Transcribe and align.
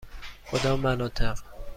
کدام 0.51 0.79
مناطق؟ 0.79 1.39